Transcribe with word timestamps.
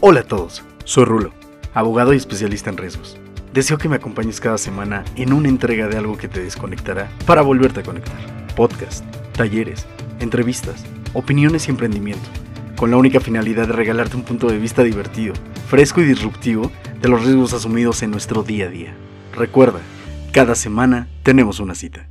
Hola 0.00 0.20
a 0.20 0.24
todos, 0.24 0.62
soy 0.84 1.04
Rulo, 1.04 1.32
abogado 1.72 2.12
y 2.12 2.16
especialista 2.16 2.68
en 2.68 2.76
riesgos. 2.76 3.16
Deseo 3.54 3.78
que 3.78 3.88
me 3.88 3.96
acompañes 3.96 4.40
cada 4.40 4.58
semana 4.58 5.04
en 5.16 5.32
una 5.32 5.48
entrega 5.48 5.88
de 5.88 5.96
algo 5.96 6.18
que 6.18 6.28
te 6.28 6.42
desconectará 6.42 7.08
para 7.26 7.42
volverte 7.42 7.80
a 7.80 7.82
conectar. 7.84 8.16
Podcast, 8.54 9.04
talleres, 9.32 9.86
entrevistas, 10.20 10.84
opiniones 11.14 11.68
y 11.68 11.70
emprendimiento, 11.70 12.28
con 12.76 12.90
la 12.90 12.98
única 12.98 13.20
finalidad 13.20 13.66
de 13.66 13.72
regalarte 13.72 14.16
un 14.16 14.24
punto 14.24 14.48
de 14.48 14.58
vista 14.58 14.82
divertido, 14.82 15.32
fresco 15.68 16.02
y 16.02 16.04
disruptivo 16.04 16.70
de 17.00 17.08
los 17.08 17.24
riesgos 17.24 17.54
asumidos 17.54 18.02
en 18.02 18.10
nuestro 18.10 18.42
día 18.42 18.66
a 18.66 18.70
día. 18.70 18.94
Recuerda, 19.34 19.80
cada 20.32 20.54
semana 20.54 21.08
tenemos 21.22 21.60
una 21.60 21.74
cita. 21.74 22.08